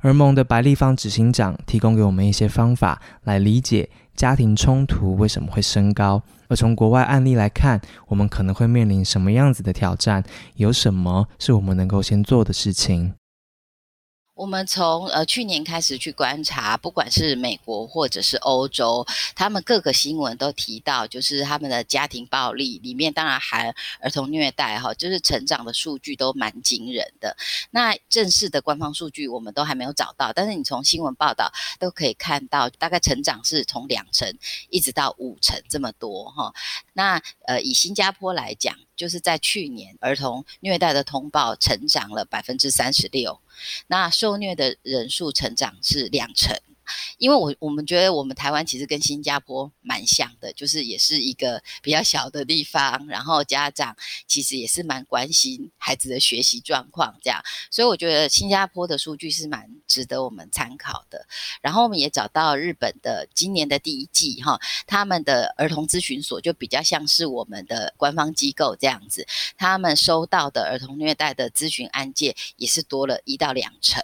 [0.00, 10.24] 而梦的白立方执行长提供给我们一些方法来理解家庭冲突为什么会升高，而从国外案例来看，我们可能会面临什么样子的挑战？
[10.56, 13.14] 有什么是我们能够先做的事情？
[14.38, 27.36] 我们从呃去年开始去观察，不管是美国或者是欧洲，他们各个新闻都提到，就是他们的家庭暴力里面，当然含儿童虐待哈，就是成长的数据都蛮惊人的。
[27.72, 34.32] 那正式的官方数据我们都还没有找到，但是你从新闻报道都可以看到，大概成长是从两成
[34.70, 36.54] 一直到五成这么多哈。
[36.92, 38.76] 那呃以新加坡来讲。
[38.98, 43.38] 就是在去年，儿童虐待的通报成长了百分之三十六，
[43.86, 46.56] 那受虐的人数成长是两成。
[47.18, 53.96] 因为我我们觉得我们台湾其实跟新加坡蛮像的，就是也是一个比较小的地方，然后家长
[54.26, 61.26] 其实也是蛮关心孩子的学习状况这样，所以我觉得新加坡的数据是蛮值得我们参考的。
[61.60, 74.02] 然后我们也找到日本的今年的第一季哈，他们的儿童咨询所就比较像是我们的官方机构这样子，他们收到的儿童虐待的咨询案件也是多了一到两成。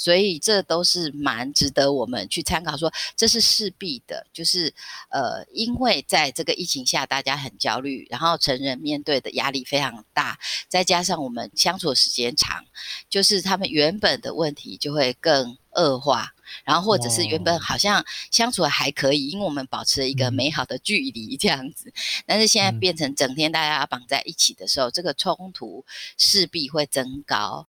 [0.00, 4.72] 所以这都是蛮值得我们去参考，说这是势必的，就是
[5.10, 10.38] 呃，因为在这个疫情下，大家很焦虑，然后成人面对的压力非常大，
[10.70, 12.64] 再加上我们相处的时间长，
[13.10, 16.32] 就是他们原本的问题就会更恶化。
[16.64, 21.92] 然后或者是原本好像相处的还可以，因为我们保持了一个美好的距离这样子，
[22.26, 25.84] 但是现在变成整天大家绑在一起的时候，这个冲突
[26.16, 27.68] 势必会增高。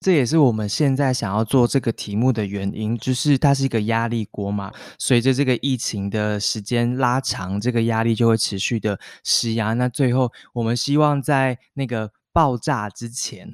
[0.00, 4.72] 这也是我们现在想要做这个题目的原因，就是它是一个压力锅嘛。
[4.98, 9.72] 随着这个疫情的时间拉长，这个压力就会持续的施压。
[9.74, 12.10] 那最后我们希望在那个。
[12.32, 13.50] 爆炸之前，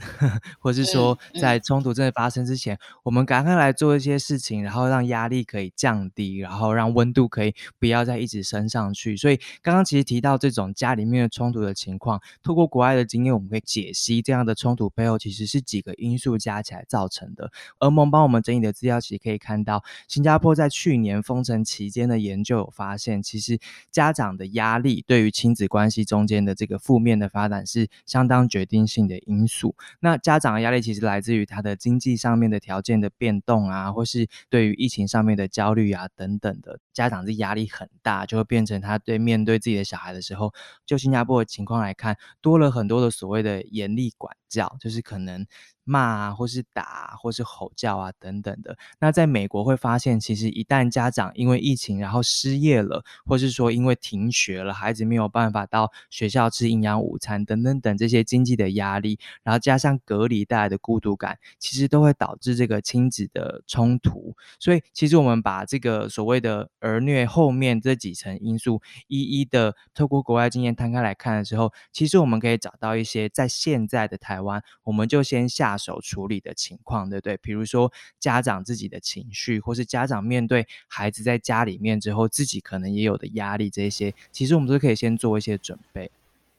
[0.60, 9.16] 或是说在冲突真的发生之前，我们赶快来做一些事情，然后让压力可以降低，然后让温度可以不要再一直升上去。
[9.16, 17.50] 所以刚刚其实提到这种家里面的冲突的情况，透过国外的经验，我们可以解析这样的冲突背后其实是几个因素加起来造成的。
[17.78, 23.58] 而蒙帮我们整理的资料，其实可以看到，新加坡在去年封城期间的研究有发现，其实
[23.90, 28.85] 家长的压力对于亲子关系中间的这个负面的发展是相当决定。
[28.87, 40.54] 性的因素，那家长的压力其实来自于他的经济上面的条件的变动啊，或是对于疫情上面的焦虑啊等等的，家长这压力很大，就会变成他对面对自己的小孩的时候，
[40.87, 45.44] 就新加坡的情况来看，多了很多的所谓的严厉管教，就是可能。
[45.87, 48.74] 骂啊，或是打，或是吼叫啊，等等的。
[48.98, 64.35] 那在美国会发现，其实一旦家长因为疫情然后失业了，或是说因为停学了，孩子没有办法到学校吃营养午餐等等等这些经济的压力，然后加上隔离带来的孤独感，其实都会导致这个亲子的冲突。
[64.59, 75.75] 所以，其实我们把这个所谓的而虐后面这几层因素一一的透过国外经验摊开来看的时候，其实我们可以找到一些在现在的台湾，我们就先下。
[75.85, 77.37] 手处理的情况，对不对？
[77.37, 86.11] 比如说家长自己的情绪，或是家长面对孩子在家里面之后，自己可能也有的压力，这些其实我们都可以先做一些准备。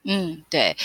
[0.07, 0.77] 嗯，对，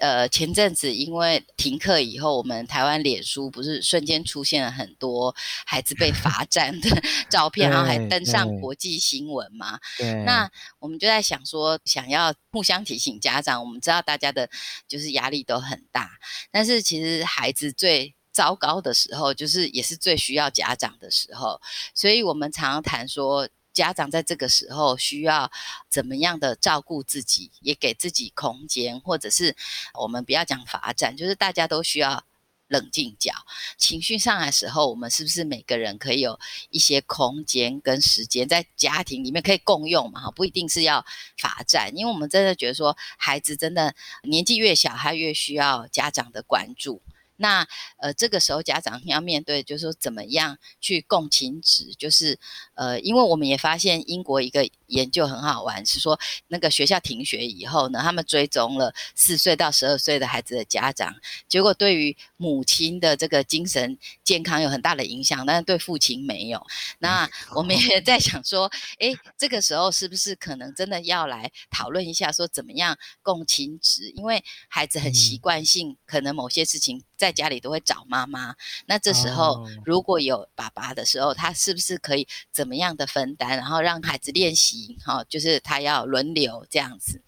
[0.00, 5.34] 呃，前阵子因为停课以后，我们台湾脸书不是瞬间出现了很多
[5.66, 6.88] 孩子被罚站的
[7.28, 9.80] 照片，然后还登上国际新闻嘛？
[9.98, 10.22] 对。
[10.22, 14.48] 那我们就在想说，想要互相提醒家长，我们知道大家的
[14.86, 16.08] 就是压力都很大，
[16.52, 21.60] 但是其实孩子最糟糕的时候，就是也是最需要家长的时候，
[21.94, 23.48] 所以我们常常谈说。
[23.78, 25.52] 家长在这个时候需要
[25.88, 29.54] 怎么样的照顾自己，也给自己空间，或者是
[29.94, 32.24] 我们不要讲罚站，就是大家都需要
[32.66, 33.32] 冷静脚。
[33.76, 40.22] 情绪上来的时候，我们是不是每个人可以有一些空间跟时间，在家庭里面可以共用嘛？
[40.22, 41.06] 哈，不一定是要
[41.38, 47.00] 罚站，因为我们真的觉得说，孩子真的年纪越小，他越需要家长的关注。
[47.38, 47.66] 那
[47.98, 52.38] 呃，这个时候家长要面对，就是说怎么样去共情值，就是
[52.74, 61.14] 呃，因为我们也发现英国一个研究很好玩，是说那个学校停学以后呢，他们追踪了四岁到十二岁的孩子的家长，
[61.48, 66.66] 结果对于母亲的这个精神健康有很大的影响，但是对父亲没有。
[66.98, 74.10] 那我们也 在想说，哎，这个时候是不是可能真的要来讨论一下，说怎么样共情值？
[74.16, 77.28] 因为孩子很习惯性，可能某些事情在。
[77.28, 78.54] 在家里都会找妈妈，
[78.86, 84.77] 那这时候如果有爸爸的时候，他是不是可以怎么样的分担，然后让孩子练习？
[85.04, 87.22] 好，就是他要轮流这样子。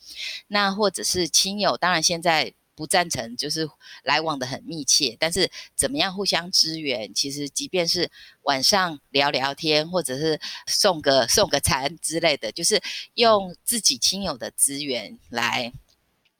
[0.48, 3.68] 那或者是亲友，当然现在不赞成，就是
[4.04, 7.12] 来往的很密切，但是怎么样互相支援？
[7.14, 8.10] 其实即便是
[8.42, 12.80] 晚上聊聊天，或者是送个送个餐之类的，就是
[13.14, 15.72] 用自己亲友的资源来。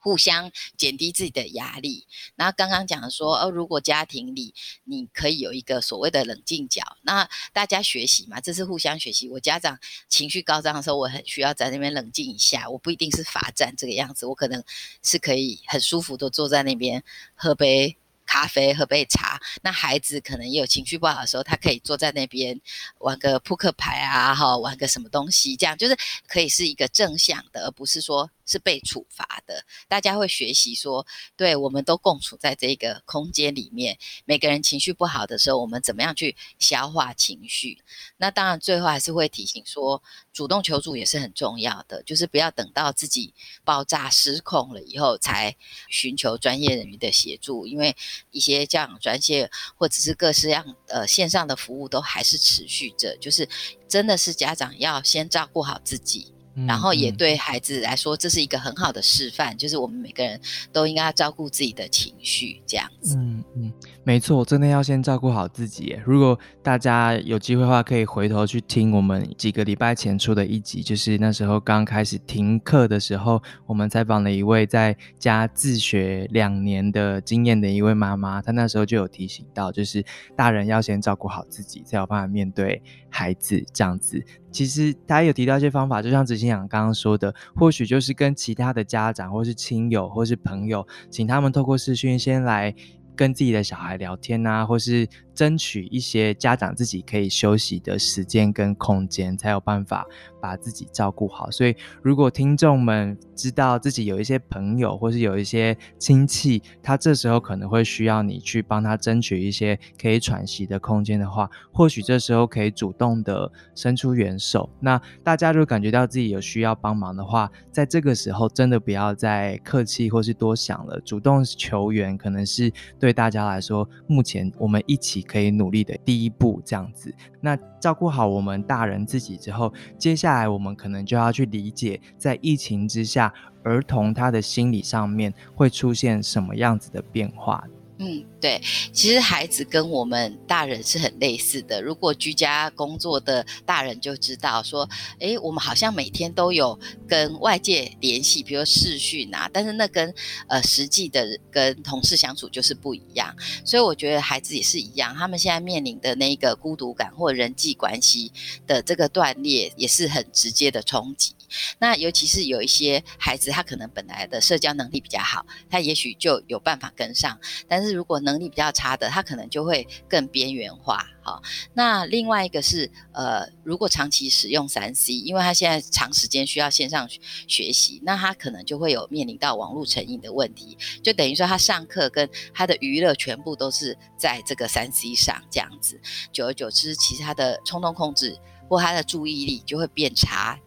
[0.01, 2.05] 互相减低自己的压力。
[2.35, 9.29] 那刚刚讲说，哦，如果家庭里你可以有一个所谓的冷静角，那大家学习嘛，这是互相学习。
[9.29, 12.67] 我家长情绪高涨的时候，我很需要在那边冷静一下。
[12.69, 14.61] 我不一定是罚站这个样子，我可能
[15.03, 17.03] 是可以很舒服的坐在那边
[17.35, 17.95] 喝杯。
[18.23, 22.61] 咖啡喝杯茶，那孩子可能也有情绪不好的时候，他可以坐在那边
[22.99, 29.63] 玩个扑克牌啊，哈，玩个什么东西，这样就是可以是一个正向的，而不是说是被处罚的。
[29.87, 31.05] 大家会学习说，
[31.37, 37.81] 对，我们都共处在这个空间里面，每个人情绪不好的时候，我们怎么样去消化情绪？
[38.17, 43.33] 那当然，最后还是会提醒说，主动求助也是很重要的，就是不要等到自己
[43.63, 45.55] 爆炸失控了以后才
[45.87, 47.95] 寻求专业人员的协助，因为。
[48.31, 53.47] 一些教养专线或者是各式样呃线上的服务都还是持续着，就是
[53.87, 56.33] 真的是家长要先照顾好自己，
[56.67, 60.39] 然后也对孩子来说，这是一个很好的示范，就是我们每个人
[60.71, 63.15] 都应该要照顾自己的情绪，这样子。
[63.15, 63.73] 嗯嗯，
[64.03, 65.95] 没错，真的要先照顾好自己。
[66.03, 80.03] 如果大家有机会的话，可以回头去听我们几个礼拜前出的一集，就是那时候刚开始停课的时候，我们采访了一位在家自学两年的经验的一位妈妈，她那时候就有提醒到，就是
[80.35, 84.23] 大人要先照顾好自己，才有办法面对孩子这样子。
[84.49, 92.73] 其实大家有提到一些方法，就像执行长刚刚说的，或许就是跟其他的家长，或是亲友，或是朋友，请他们透过视讯先来
[93.21, 95.07] 跟自己的小孩聊天啊，或是。
[95.33, 100.05] 争取一些家长自己可以休息的时间跟空间，才有办法
[100.41, 101.49] 把自己照顾好。
[101.49, 114.69] 所以，如果听众们知道自己有一些朋友或是有一些亲戚，他这时候可能会需要你去帮他争取一些可以喘息的空间的话，或许这时候可以主动的伸出援手。
[114.81, 125.21] 那大家如果感觉到自己有需要帮忙的话，在这个时候真的不要再客气或是多想了，主动求援可能是对对大家来说，目前我们一起。
[125.31, 127.13] 可以努力的第一步，这样子。
[127.39, 133.33] 那照顾好我们大人自己之后，接下来我们可能就要去理解，在疫情之下，
[133.63, 137.63] 儿童他的心理上面会出现什么样子的变化。
[138.03, 138.59] 嗯，对，
[138.91, 141.79] 其实孩子跟我们大人是很类似的。
[141.79, 144.89] 如果居家工作的大人就知道说，
[145.19, 150.11] 哎，我们好像每天都有跟外界联系，比如视讯啊，但是那跟
[150.47, 153.35] 呃实际的跟同事相处就是不一样。
[153.63, 158.31] 所以我觉得孩子也是一样，他们现在面临的那个孤独感或人际关系
[158.65, 161.35] 的这个断裂，也是很直接的冲击。
[161.79, 167.39] 那尤其是有一些孩子，他可能本来的社交能力比较好，他也许就有办法跟上。
[167.67, 171.05] 但是如果能力比较差的，他可能就会更边缘化。
[171.23, 171.39] 好，
[171.75, 177.07] 那另外一个是，呃，如果长期使用三 C，因为他现在长时间需要线上
[177.47, 188.39] 学习，那他可能就会有面临到网络成瘾的问题，就等于说他上课跟他的娱乐全部都是在这个三 C 上，这样子，久而久之，其实他的冲动控制。
[188.71, 190.57] 或他的注意力就会变差，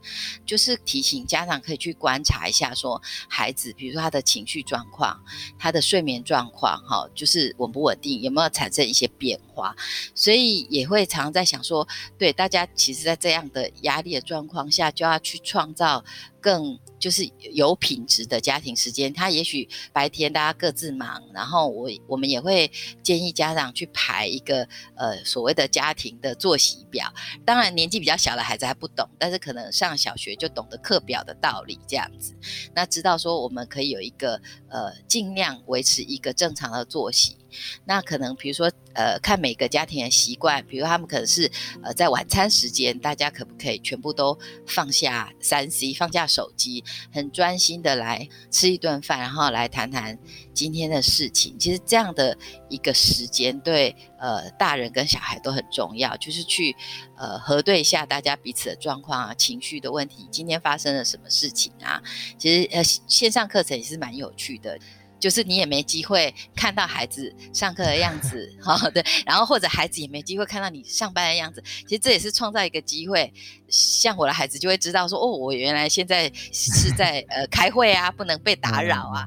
[0.45, 3.01] 就是提醒家长可以去观察一下，说
[3.31, 5.19] 孩子，比如说他的情绪状况、
[5.59, 9.75] 他的睡眠状况，哈，就是稳不稳定，有没有产生一些变化，
[10.15, 11.89] 所以也会常常在想说，
[12.19, 16.05] 对大家，其实，在这样的压力的状况下，就要去创造。
[16.45, 22.71] 更就是有品质的家庭时间，他也许白天大家各自忙，然后我我们也会
[23.03, 27.11] 建议家长去排一个呃所谓的家庭的作息表。
[27.47, 32.37] 当然年纪比较小的孩子还不懂，但是可能上小学就懂得课表的道理这样子。
[32.75, 34.39] 那知道说我们可以有一个
[34.69, 37.39] 呃尽量维持一个正常的作息。
[37.85, 41.51] 那可能比如说，呃，看每个家庭的习惯，比如他们可能是，
[41.83, 50.19] 呃，在晚餐时间，大家可不可以全部都放下三 C，放下手机，很专心的来吃一顿饭，然后来谈谈
[50.53, 51.59] 今天的事情。
[51.59, 52.37] 其实这样的
[52.69, 56.77] 一个时间，对呃大人跟小孩都很重要，就是去
[57.17, 62.03] 呃核对一下大家彼此的状况啊，情绪的问题，今天发生了什么事情啊？
[62.39, 64.79] 其实呃线上课程也是蛮有趣的。
[65.19, 71.63] 就是你也没机会看到孩子上课的样子， 哈，对，然后或者孩子也没机会看到你上班的样子。
[71.87, 73.33] 其实这也是创造一个机会，
[73.69, 79.27] 像我的孩子就会知道说，哦，我原来现在是在 呃开会啊，不能被打扰啊。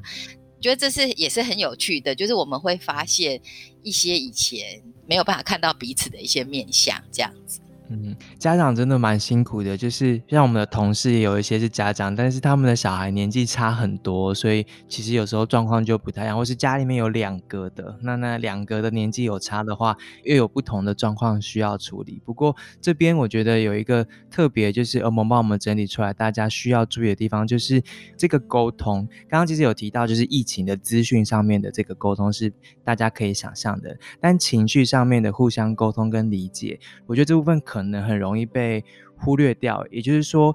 [0.60, 3.40] 觉得这是也是很有趣的，就是我们会发现
[3.82, 7.60] 一些以前没有办法看到彼此的一些面相，这样子。
[7.90, 16.36] 嗯，家长真的蛮辛苦的，就是像我们的同事也有一些是家长，但是他们的小孩年纪差很多，所以其实有时候状况就不太一样。
[16.36, 22.20] 或是家里面有两个的，那那两个的年纪有差的话，又有不同的状况需要处理。
[22.26, 27.82] 不过这边我觉得有一个特别，就是欧盟帮我们整理出来，大家需要注意的地方，就是
[28.18, 29.08] 这个沟通。
[29.30, 32.52] 刚刚其实有提到，就是疫情的资讯上面的这个沟通是
[32.84, 37.77] 大家可以想象的，但情绪上面的互相沟通跟理解，我觉得这部分可。
[37.78, 38.84] 可能很容易被
[39.16, 40.54] 忽略掉，也就是说，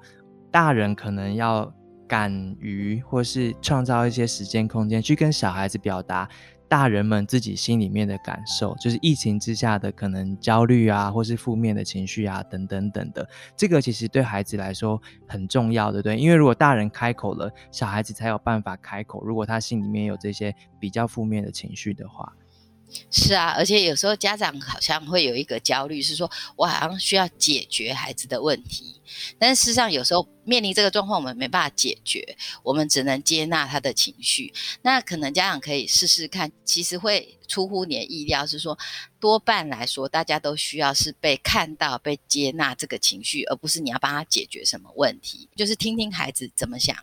[0.52, 1.74] 大人可能要
[2.08, 6.30] 敢于或是创造一些时间空间，去跟小孩子表达
[6.68, 13.28] 大人们自己心里面的感受，就是疫情之下的可能焦虑啊，或是负面的情绪啊，等等等的。
[13.56, 16.18] 这个其实对孩子来说很重要，对不对？
[16.18, 19.24] 因为如果大人开口了，小孩子才有办法开口。
[19.24, 22.34] 如果他心里面有这些比较负面的情绪的话。
[23.12, 29.00] 是啊，而且有时候家长好像会有一个焦虑，是说我好像需要解决孩子的问题，
[29.38, 34.54] 但是事实上有时候面临这个状况，我们没办法解决，我们只能接纳他的情绪。
[34.82, 38.78] 那可能家长可以试试看，其实会出乎你的意料，是说
[39.20, 46.96] 多半来说，大家都需要是被看到、被接纳这个情绪，而不是你要帮他解决什么问题，就是听听孩子怎么想。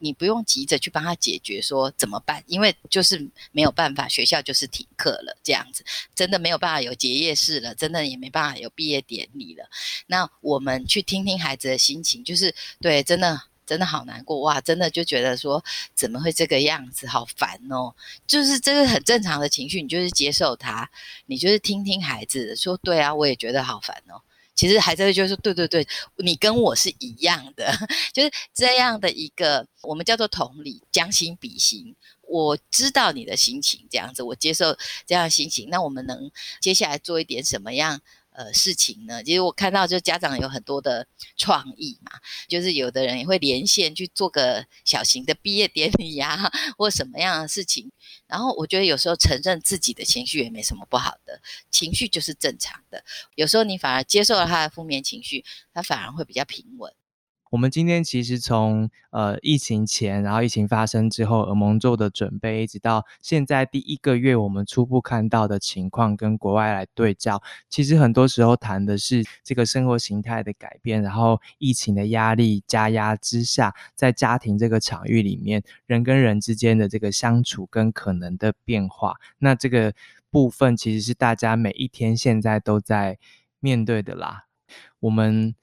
[0.00, 2.42] 你不用急着去帮他解决，说怎么办？
[2.46, 5.84] 因为就是没有办法，学校就是停课了，这样子
[6.14, 9.68] 真的没有办法有结业式了，真的也没办法有毕业典礼了。
[10.06, 14.60] 那我们去听听孩子的心情，就是对，真的真的好难过哇！
[14.60, 15.62] 真的就觉得说
[15.94, 17.94] 怎么会这个样子，好烦哦。
[18.26, 20.90] 就是这个很正常的情绪，你就是接受它，
[21.26, 24.20] 你就是听听孩子说，对啊，我也觉得好烦哦。
[24.60, 27.72] 其实还在就是：“对对对，你跟我是一样的，
[28.12, 31.96] 就是这样的一个，我们叫做同理，将心比心。
[32.28, 35.70] 我知道你的心情，这样子，我接受这样心情。
[35.70, 36.30] 那我们能
[36.60, 38.02] 接下来做一点什么样？”
[38.40, 42.10] 呃，事情呢，其实我看到就家长有很多的创意嘛，
[42.48, 47.92] 就是有的人也会连线去做个小型的毕业典礼呀，或什么样的事情。
[48.26, 53.04] 然后我觉得有时候承认自己的情绪也没什么不好的，情绪就是正常的。
[53.34, 56.90] 有时候你反而接受了他的负面情绪，他反而会比较平稳。
[57.50, 79.92] 我们今天其实从呃疫情前，然后疫情发生之后，耳蒙做的准备，一直到现在第一个月，我们初步看到的情况跟国外来对照，其实很多时候谈的是这个生活形态的改变，然后疫情的压力加压之下，在家庭这个场域里面，人跟人之间的这个相处跟可能的变化，那这个
[80.30, 83.18] 部分其实是大家每一天现在都在
[83.58, 84.44] 面对的啦。
[85.00, 85.56] 我们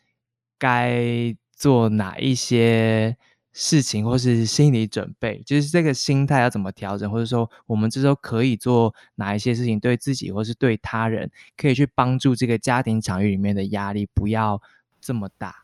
[0.60, 1.34] 该。
[1.58, 3.18] 做哪一些
[3.52, 14.62] 事情，或是心理准备，就是这个心态要怎么调整，或者说我们这时候可以做哪一些事情，对自己或是对他人，可以去帮助这个家庭场域里面的压力不要
[15.02, 15.64] 这么大。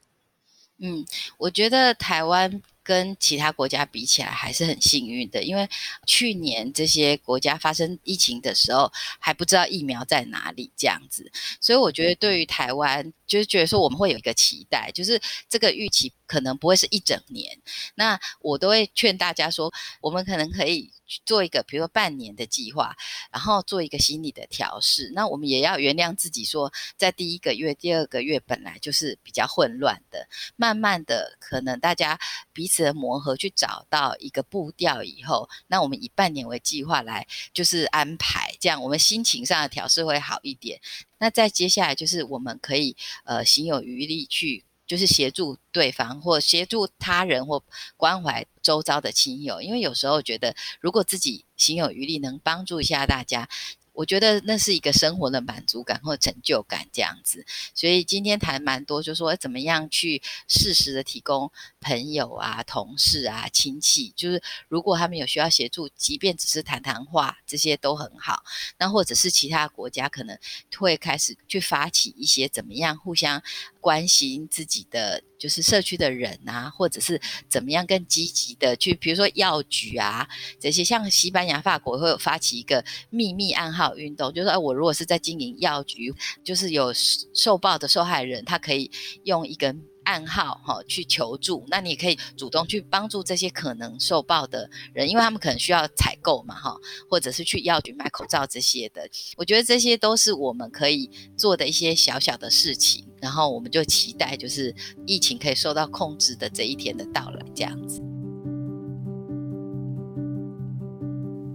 [0.80, 1.06] 嗯，
[1.38, 2.62] 我觉得台湾。
[2.84, 5.68] 跟其他国家比起来还是很幸运的，因为
[6.06, 11.32] 去年这些国家发生疫情的时候还不知道疫苗在哪里这样子，
[11.62, 15.20] 所以我觉得对于台湾就是觉得说我们会有一个期待，就是
[15.50, 17.60] 这个预期可能不会是一整年。
[17.96, 20.92] 那我都会劝大家说，我们可能可以
[21.26, 22.96] 做一个比如说半年的计划，
[23.32, 25.12] 然后做一个心理的调试。
[25.16, 32.20] 那我们也要原谅自己，说在第一个月、第二个月本来就是比较混乱的，慢慢的可能大家
[32.54, 32.84] 彼此。
[32.84, 40.82] 的磨合去找到一个步调以后，那我们以半年为计划来就是安排，这样我们心情上的调试会好一点。
[41.20, 47.64] 那再接下来就是我们可以呃行有余力去就是协助对方或协助他人或
[47.98, 53.48] 关怀周遭的亲友，因为有时候觉得如果自己行有余力能帮助一下大家。
[53.94, 68.44] 我觉得那是一个生活的满足感或成就感这样子，所以今天谈蛮多，就说怎么样去适时的提供朋友啊、同事啊、亲戚，就是如果他们有需要协助，即便只是谈谈话，这些都很好。
[68.78, 70.38] 那或者是其他国家可能
[70.78, 73.42] 会开始去发起一些怎么样互相
[73.80, 77.20] 关心自己的，就是社区的人啊，或者是
[77.50, 80.26] 怎么样更积极的去，比如说药局啊
[80.58, 83.94] 这些，像西班牙、法国会有发起一个秘密暗号。
[83.98, 86.16] 运动就是，哎，我如果是在经营药局，
[86.46, 86.94] 就是有
[87.34, 88.90] 受报的受害人，他可以
[89.26, 89.76] 用一个
[90.06, 91.66] 暗号哈去求助。
[91.68, 96.78] 那你可以主动去帮助这些可能受报的人，因为他们可能需要采购嘛哈，
[97.10, 99.10] 或者是去药局买口罩这些的。
[99.36, 103.06] 我觉得这些都是我们可以做的一些小小的事情。
[103.24, 108.02] 然后我们就期待，就是疫情可以受到控制的这一天的到来，这样子。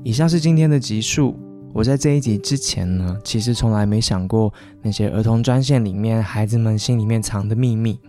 [0.03, 1.37] 以上是今天的集数。
[1.75, 4.51] 我在这一集之前呢，其实从来没想过
[4.81, 8.01] 那些儿童专线里面孩子们心里面藏的秘密。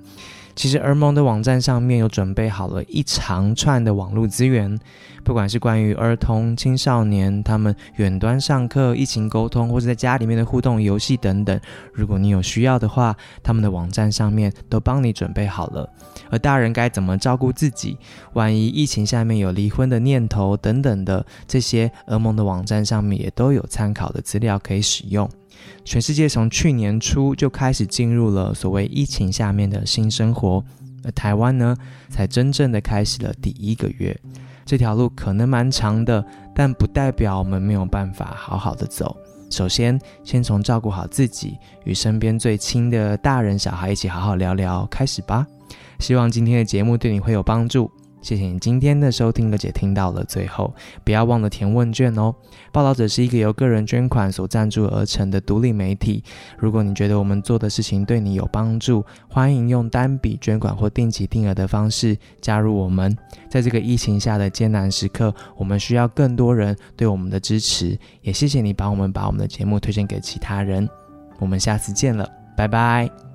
[0.60, 4.78] 其实儿盟的网站上面有准备好了一长串的网络资源，
[5.24, 11.58] 不管是关于儿童、青少年他们远端上课、疫情沟通，或者在家里面的互动游戏等等。
[11.94, 15.90] 如果你有需要的话，他们的网站上面都帮你准备好了。
[16.30, 17.98] 而大人该怎么照顾自己？
[18.34, 25.30] 万一疫情下面有离婚的念头等等的，这些儿盟的网站上面也都有参考的资料可以使用。
[25.84, 30.64] 全世界从去年初就开始进入了所谓疫情下面的新生活，
[31.04, 31.76] 而台湾呢，
[32.10, 34.18] 才真正的开始了第一个月。
[34.66, 39.18] 这条路可能蛮长的，但不代表我们没有办法好好的走。
[39.50, 45.48] 首先，先从照顾好自己，与身边最亲的大人小孩一起好好聊聊开始吧。
[46.00, 47.90] 希望今天的节目对你会有帮助。
[48.22, 52.36] 谢谢你今天的收听，而且听到了最后，不要忘了填问卷哦。
[52.72, 56.24] 报道者是一个由个人捐款所赞助而成的独立媒体。
[56.58, 63.18] 如果你觉得我们做的事情对你有帮助，欢迎用单笔捐款或定期定额的方式加入我们。
[63.50, 67.98] 在这个疫情下的艰难时刻，我们需要更多人对我们的支持。
[68.22, 70.88] 也谢谢你帮我们把我们的节目推荐给其他人。
[71.40, 73.29] 我们下次见了，拜拜。